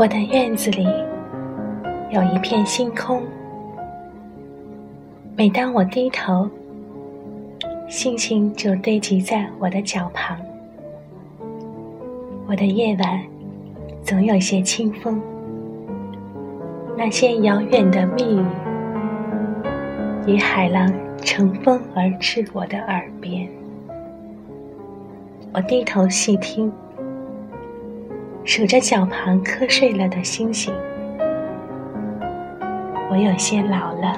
[0.00, 0.88] 我的院子里
[2.08, 3.22] 有一片星空，
[5.36, 6.48] 每当我低头，
[7.86, 10.38] 星星就堆积在我的脚旁。
[12.46, 13.22] 我的夜晚
[14.02, 15.20] 总有些清风，
[16.96, 18.46] 那些遥远的密语，
[20.26, 23.46] 与海浪乘风而至我的耳边。
[25.52, 26.72] 我低头细听。
[28.52, 30.74] 数着脚旁瞌睡了的星星，
[33.08, 34.16] 我有些老了，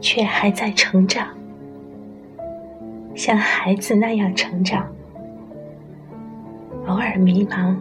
[0.00, 1.28] 却还在成长，
[3.14, 4.84] 像孩子那样成长。
[6.88, 7.76] 偶尔迷茫，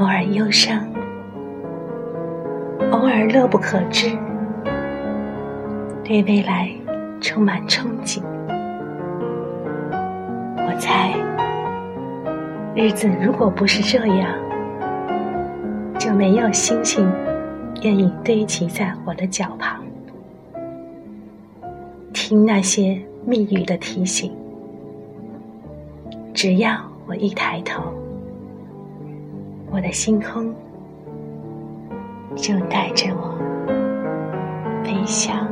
[0.00, 0.84] 偶尔忧伤，
[2.90, 4.10] 偶尔乐不可支，
[6.02, 6.68] 对未来
[7.20, 8.20] 充满憧憬。
[10.56, 11.33] 我猜。
[12.76, 14.34] 日子如果不是这样，
[15.96, 17.08] 就没有星星
[17.82, 19.80] 愿意堆积在我的脚旁，
[22.12, 24.32] 听那些密语的提醒。
[26.32, 27.80] 只要我一抬头，
[29.70, 30.52] 我的星空
[32.34, 33.38] 就带着我
[34.82, 35.46] 飞翔。